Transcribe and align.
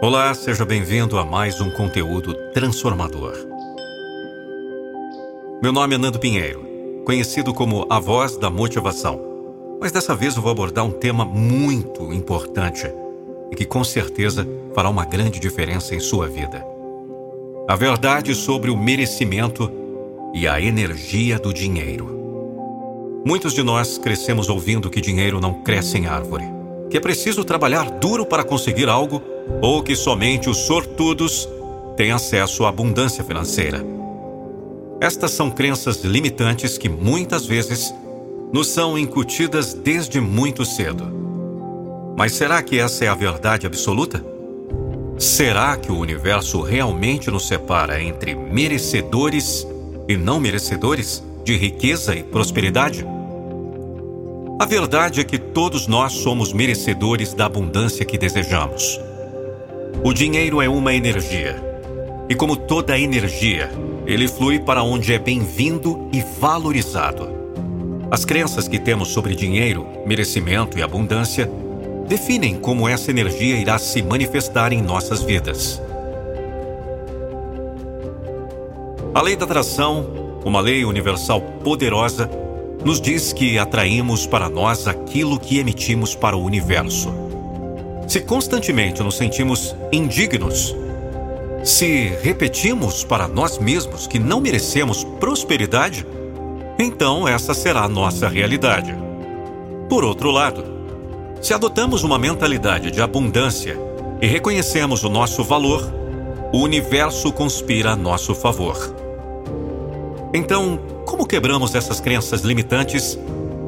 Olá, 0.00 0.32
seja 0.34 0.64
bem-vindo 0.64 1.18
a 1.18 1.24
mais 1.24 1.60
um 1.60 1.70
conteúdo 1.70 2.34
transformador. 2.52 3.34
Meu 5.62 5.72
nome 5.72 5.94
é 5.94 5.98
Nando 5.98 6.18
Pinheiro, 6.18 6.64
conhecido 7.04 7.54
como 7.54 7.86
a 7.90 7.98
voz 7.98 8.36
da 8.36 8.50
motivação. 8.50 9.20
Mas 9.80 9.90
dessa 9.90 10.14
vez 10.14 10.36
eu 10.36 10.42
vou 10.42 10.52
abordar 10.52 10.84
um 10.84 10.90
tema 10.90 11.24
muito 11.24 12.12
importante 12.12 12.86
e 13.50 13.56
que 13.56 13.64
com 13.64 13.82
certeza 13.82 14.46
fará 14.74 14.88
uma 14.88 15.04
grande 15.04 15.40
diferença 15.40 15.94
em 15.94 16.00
sua 16.00 16.28
vida. 16.28 16.64
A 17.68 17.76
verdade 17.76 18.34
sobre 18.34 18.70
o 18.70 18.76
merecimento 18.76 19.70
e 20.34 20.46
a 20.46 20.60
energia 20.60 21.38
do 21.38 21.52
dinheiro. 21.52 22.18
Muitos 23.26 23.52
de 23.52 23.62
nós 23.62 23.98
crescemos 23.98 24.48
ouvindo 24.48 24.90
que 24.90 25.00
dinheiro 25.00 25.40
não 25.40 25.62
cresce 25.62 25.98
em 25.98 26.06
árvore, 26.06 26.57
que 26.90 26.96
é 26.96 27.00
preciso 27.00 27.44
trabalhar 27.44 27.90
duro 27.90 28.24
para 28.24 28.44
conseguir 28.44 28.88
algo 28.88 29.22
ou 29.60 29.82
que 29.82 29.94
somente 29.94 30.48
os 30.48 30.58
sortudos 30.58 31.48
têm 31.96 32.12
acesso 32.12 32.64
à 32.64 32.68
abundância 32.68 33.24
financeira. 33.24 33.84
Estas 35.00 35.30
são 35.32 35.50
crenças 35.50 36.02
limitantes 36.02 36.76
que 36.76 36.88
muitas 36.88 37.46
vezes 37.46 37.94
nos 38.52 38.68
são 38.68 38.98
incutidas 38.98 39.74
desde 39.74 40.20
muito 40.20 40.64
cedo. 40.64 41.04
Mas 42.16 42.32
será 42.32 42.62
que 42.62 42.78
essa 42.78 43.04
é 43.04 43.08
a 43.08 43.14
verdade 43.14 43.66
absoluta? 43.66 44.24
Será 45.18 45.76
que 45.76 45.92
o 45.92 45.98
universo 45.98 46.60
realmente 46.62 47.30
nos 47.30 47.46
separa 47.46 48.02
entre 48.02 48.34
merecedores 48.34 49.66
e 50.08 50.16
não 50.16 50.40
merecedores 50.40 51.22
de 51.44 51.56
riqueza 51.56 52.14
e 52.14 52.22
prosperidade? 52.22 53.04
A 54.60 54.66
verdade 54.66 55.20
é 55.20 55.24
que 55.24 55.38
todos 55.38 55.86
nós 55.86 56.14
somos 56.14 56.52
merecedores 56.52 57.32
da 57.32 57.46
abundância 57.46 58.04
que 58.04 58.18
desejamos. 58.18 59.00
O 60.02 60.12
dinheiro 60.12 60.60
é 60.60 60.68
uma 60.68 60.92
energia. 60.92 61.62
E 62.28 62.34
como 62.34 62.56
toda 62.56 62.98
energia, 62.98 63.70
ele 64.04 64.26
flui 64.26 64.58
para 64.58 64.82
onde 64.82 65.12
é 65.12 65.18
bem-vindo 65.18 66.08
e 66.12 66.20
valorizado. 66.40 67.28
As 68.10 68.24
crenças 68.24 68.66
que 68.66 68.80
temos 68.80 69.10
sobre 69.10 69.36
dinheiro, 69.36 69.86
merecimento 70.04 70.76
e 70.76 70.82
abundância 70.82 71.48
definem 72.08 72.56
como 72.56 72.88
essa 72.88 73.12
energia 73.12 73.54
irá 73.54 73.78
se 73.78 74.02
manifestar 74.02 74.72
em 74.72 74.82
nossas 74.82 75.22
vidas. 75.22 75.80
A 79.14 79.22
lei 79.22 79.36
da 79.36 79.44
atração, 79.44 80.04
uma 80.44 80.60
lei 80.60 80.84
universal 80.84 81.40
poderosa, 81.62 82.28
nos 82.84 83.00
diz 83.00 83.32
que 83.32 83.58
atraímos 83.58 84.26
para 84.26 84.48
nós 84.48 84.86
aquilo 84.86 85.38
que 85.38 85.58
emitimos 85.58 86.14
para 86.14 86.36
o 86.36 86.42
universo. 86.42 87.12
Se 88.06 88.20
constantemente 88.20 89.02
nos 89.02 89.16
sentimos 89.16 89.74
indignos, 89.92 90.74
se 91.64 92.08
repetimos 92.22 93.04
para 93.04 93.28
nós 93.28 93.58
mesmos 93.58 94.06
que 94.06 94.18
não 94.18 94.40
merecemos 94.40 95.04
prosperidade, 95.20 96.06
então 96.78 97.26
essa 97.26 97.52
será 97.52 97.82
a 97.82 97.88
nossa 97.88 98.28
realidade. 98.28 98.94
Por 99.88 100.04
outro 100.04 100.30
lado, 100.30 100.64
se 101.42 101.52
adotamos 101.52 102.04
uma 102.04 102.18
mentalidade 102.18 102.90
de 102.90 103.00
abundância 103.00 103.76
e 104.20 104.26
reconhecemos 104.26 105.04
o 105.04 105.08
nosso 105.08 105.44
valor, 105.44 105.92
o 106.52 106.58
universo 106.58 107.32
conspira 107.32 107.92
a 107.92 107.96
nosso 107.96 108.34
favor. 108.34 108.94
Então, 110.32 110.80
como 111.08 111.26
quebramos 111.26 111.74
essas 111.74 112.00
crenças 112.00 112.42
limitantes 112.42 113.18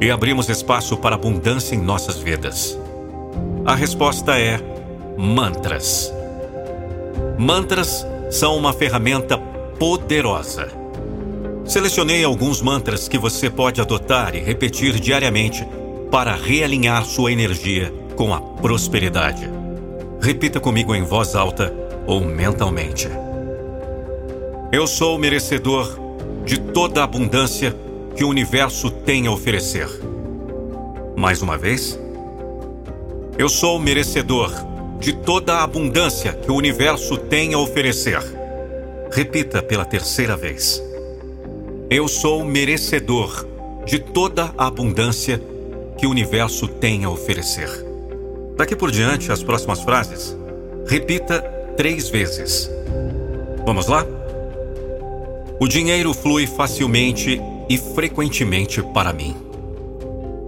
e 0.00 0.08
abrimos 0.08 0.48
espaço 0.48 0.96
para 0.96 1.16
abundância 1.16 1.74
em 1.74 1.78
nossas 1.78 2.16
vidas? 2.16 2.78
A 3.66 3.74
resposta 3.74 4.38
é 4.38 4.60
mantras. 5.18 6.14
Mantras 7.36 8.06
são 8.30 8.56
uma 8.56 8.72
ferramenta 8.72 9.36
poderosa. 9.80 10.68
Selecionei 11.64 12.22
alguns 12.22 12.62
mantras 12.62 13.08
que 13.08 13.18
você 13.18 13.50
pode 13.50 13.80
adotar 13.80 14.36
e 14.36 14.38
repetir 14.38 15.00
diariamente 15.00 15.66
para 16.12 16.36
realinhar 16.36 17.04
sua 17.04 17.32
energia 17.32 17.92
com 18.14 18.32
a 18.32 18.40
prosperidade. 18.40 19.50
Repita 20.20 20.60
comigo 20.60 20.94
em 20.94 21.02
voz 21.02 21.34
alta 21.34 21.74
ou 22.06 22.20
mentalmente. 22.20 23.08
Eu 24.70 24.86
sou 24.86 25.18
merecedor 25.18 26.03
de 26.44 26.60
toda 26.60 27.00
a 27.00 27.04
abundância 27.04 27.74
que 28.14 28.24
o 28.24 28.28
universo 28.28 28.90
tem 28.90 29.26
a 29.26 29.30
oferecer. 29.30 29.88
Mais 31.16 31.42
uma 31.42 31.56
vez, 31.56 31.98
eu 33.38 33.48
sou 33.48 33.78
merecedor 33.78 34.52
de 35.00 35.12
toda 35.12 35.54
a 35.54 35.62
abundância 35.64 36.32
que 36.32 36.50
o 36.50 36.54
universo 36.54 37.16
tem 37.16 37.54
a 37.54 37.58
oferecer. 37.58 38.20
Repita 39.10 39.62
pela 39.62 39.84
terceira 39.84 40.36
vez. 40.36 40.82
Eu 41.90 42.08
sou 42.08 42.44
merecedor 42.44 43.46
de 43.84 43.98
toda 43.98 44.52
a 44.56 44.66
abundância 44.66 45.40
que 45.98 46.06
o 46.06 46.10
universo 46.10 46.66
tem 46.66 47.04
a 47.04 47.10
oferecer. 47.10 47.68
Daqui 48.56 48.74
por 48.74 48.90
diante, 48.90 49.30
as 49.30 49.42
próximas 49.42 49.80
frases, 49.80 50.36
repita 50.86 51.40
três 51.76 52.08
vezes. 52.08 52.70
Vamos 53.64 53.86
lá? 53.88 54.06
O 55.60 55.68
dinheiro 55.68 56.12
flui 56.12 56.48
facilmente 56.48 57.40
e 57.68 57.78
frequentemente 57.78 58.82
para 58.82 59.12
mim. 59.12 59.36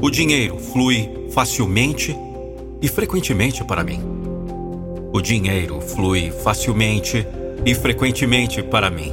O 0.00 0.08
dinheiro 0.08 0.58
flui 0.58 1.28
facilmente 1.32 2.16
e 2.80 2.86
frequentemente 2.86 3.64
para 3.64 3.82
mim. 3.82 4.00
O 5.12 5.20
dinheiro 5.20 5.80
flui 5.80 6.30
facilmente 6.30 7.26
e 7.66 7.74
frequentemente 7.74 8.62
para 8.62 8.90
mim. 8.90 9.12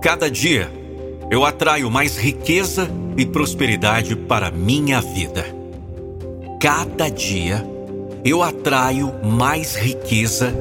Cada 0.00 0.30
dia 0.30 0.70
eu 1.28 1.44
atraio 1.44 1.90
mais 1.90 2.16
riqueza 2.16 2.88
e 3.16 3.26
prosperidade 3.26 4.14
para 4.14 4.50
minha 4.50 5.00
vida. 5.00 5.44
Cada 6.60 7.08
dia 7.08 7.66
eu 8.24 8.42
atraio 8.42 9.12
mais 9.24 9.74
riqueza 9.74 10.54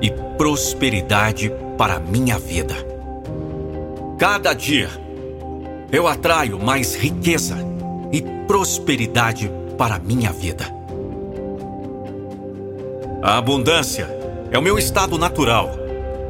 e 0.00 0.10
prosperidade 0.36 1.52
para 1.76 1.98
minha 1.98 2.38
vida. 2.38 2.74
Cada 4.18 4.52
dia 4.54 4.88
eu 5.92 6.06
atraio 6.06 6.58
mais 6.58 6.94
riqueza 6.94 7.56
e 8.12 8.22
prosperidade 8.46 9.50
para 9.76 9.98
minha 9.98 10.32
vida. 10.32 10.64
A 13.22 13.38
abundância 13.38 14.08
é 14.50 14.58
o 14.58 14.62
meu 14.62 14.78
estado 14.78 15.18
natural 15.18 15.70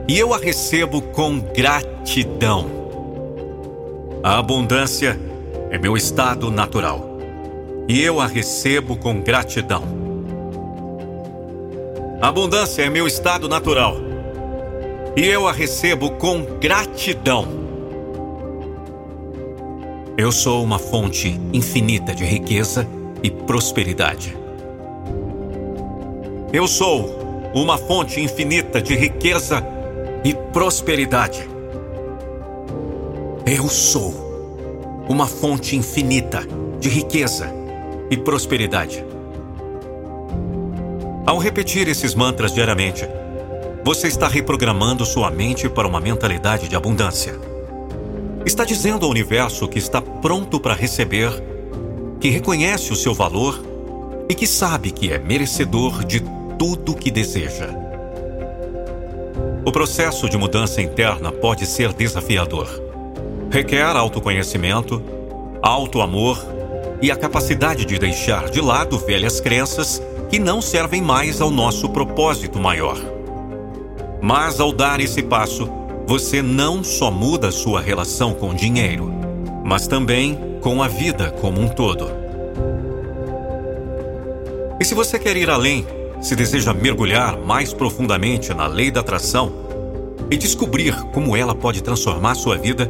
e 0.09 0.19
eu 0.19 0.33
a 0.33 0.39
recebo 0.39 1.03
com 1.03 1.41
gratidão. 1.41 2.67
A 4.23 4.39
abundância 4.39 5.19
é 5.71 5.79
meu 5.79 5.97
estado 5.97 6.51
natural 6.51 7.19
e 7.89 8.03
eu 8.03 8.21
a 8.21 8.27
recebo 8.27 8.97
com 8.97 9.21
gratidão. 9.21 10.06
Abundância 12.21 12.83
é 12.83 12.89
meu 12.89 13.07
estado 13.07 13.47
natural 13.47 13.97
e 15.15 15.25
eu 15.27 15.47
a 15.47 15.53
recebo 15.53 16.13
com 16.13 16.43
gratidão. 16.59 17.47
Eu 20.17 20.33
sou 20.33 20.65
uma 20.65 20.79
fonte 20.79 21.39
infinita 21.53 22.15
de 22.15 22.25
riqueza 22.25 22.89
e 23.23 23.31
prosperidade. 23.31 24.35
Eu 26.53 26.67
sou 26.67 27.51
uma 27.55 27.77
fonte 27.77 28.19
infinita 28.19 28.81
de 28.81 28.95
riqueza 28.95 29.63
e 30.25 30.33
prosperidade. 30.35 31.47
Eu 33.45 33.69
sou 33.69 35.05
uma 35.07 35.27
fonte 35.27 35.77
infinita 35.77 36.47
de 36.81 36.89
riqueza 36.89 37.53
e 38.11 38.17
prosperidade. 38.17 39.05
Ao 41.27 41.39
repetir 41.39 41.89
esses 41.89 42.15
mantras 42.15 42.55
diariamente, 42.55 43.07
você 43.85 44.07
está 44.07 44.29
reprogramando 44.29 45.05
sua 45.05 45.31
mente 45.31 45.69
para 45.69 45.89
uma 45.89 46.01
mentalidade 46.01 46.69
de 46.69 46.77
abundância 46.77 47.39
está 48.47 48.65
dizendo 48.65 49.05
ao 49.05 49.11
universo 49.11 49.67
que 49.67 49.79
está 49.79 50.01
pronto 50.01 50.61
para 50.61 50.73
receber, 50.73 51.31
que 52.21 52.31
reconhece 52.31 52.93
o 52.93 52.97
seu 52.97 53.13
valor 53.13 53.61
e 54.29 54.35
que 54.35 54.47
sabe 54.47 54.93
que 54.93 55.13
é 55.13 55.19
merecedor 55.19 56.05
de 56.05 56.21
tudo 56.57 56.95
que 56.95 57.11
deseja. 57.11 57.69
O 59.65 59.73
processo 59.73 60.29
de 60.29 60.39
mudança 60.39 60.81
interna 60.81 61.33
pode 61.33 61.67
ser 61.67 61.93
desafiador. 61.93 62.69
Requer 63.51 63.97
autoconhecimento, 63.97 65.03
auto-amor 65.61 66.39
e 67.03 67.11
a 67.11 67.17
capacidade 67.17 67.85
de 67.85 67.99
deixar 67.99 68.49
de 68.49 68.61
lado 68.61 68.97
velhas 68.97 69.41
crenças 69.41 70.01
que 70.29 70.39
não 70.39 70.61
servem 70.61 71.01
mais 71.01 71.41
ao 71.41 71.51
nosso 71.51 71.89
propósito 71.89 72.59
maior. 72.59 72.99
Mas 74.21 74.61
ao 74.61 74.73
dar 74.73 75.01
esse 75.01 75.23
passo, 75.23 75.69
você 76.07 76.43
não 76.43 76.83
só 76.83 77.11
muda 77.11 77.51
sua 77.51 77.81
relação 77.81 78.33
com 78.33 78.51
o 78.51 78.55
dinheiro, 78.55 79.13
mas 79.65 79.87
também 79.87 80.39
com 80.61 80.83
a 80.83 80.89
vida 80.89 81.31
como 81.41 81.61
um 81.61 81.69
todo. 81.69 82.11
se 84.83 84.95
você 84.95 85.19
quer 85.19 85.37
ir 85.37 85.51
além, 85.51 85.85
se 86.21 86.37
deseja 86.37 86.73
mergulhar 86.73 87.37
mais 87.39 87.73
profundamente 87.73 88.55
na 88.55 88.69
lei 88.69 88.89
da 88.89 89.01
atração 89.01 89.53
e 90.31 90.37
descobrir 90.37 90.95
como 91.13 91.37
ela 91.37 91.57
pode 91.57 91.83
transformar 91.83 92.37
sua 92.37 92.57
vida, 92.57 92.89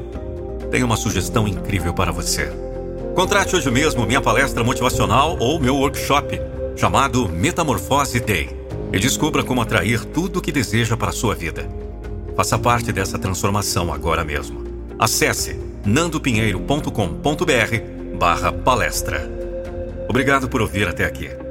tenho 0.70 0.84
uma 0.84 0.96
sugestão 0.96 1.48
incrível 1.48 1.94
para 1.94 2.12
você. 2.12 2.52
Contrate 3.14 3.56
hoje 3.56 3.70
mesmo 3.70 4.04
minha 4.04 4.20
palestra 4.20 4.62
motivacional 4.62 5.38
ou 5.40 5.58
meu 5.58 5.76
workshop 5.76 6.38
chamado 6.76 7.28
Metamorfose 7.28 8.20
Day 8.20 8.50
e 8.92 8.98
descubra 8.98 9.42
como 9.42 9.62
atrair 9.62 10.04
tudo 10.04 10.38
o 10.38 10.42
que 10.42 10.52
deseja 10.52 10.96
para 10.96 11.08
a 11.08 11.12
sua 11.12 11.34
vida. 11.34 11.68
Faça 12.36 12.58
parte 12.58 12.92
dessa 12.92 13.18
transformação 13.18 13.92
agora 13.92 14.24
mesmo. 14.24 14.64
Acesse 14.98 15.58
nandopinheiro.com.br 15.84 18.18
barra 18.18 18.52
palestra. 18.52 19.28
Obrigado 20.08 20.48
por 20.48 20.60
ouvir 20.60 20.86
até 20.86 21.04
aqui. 21.04 21.45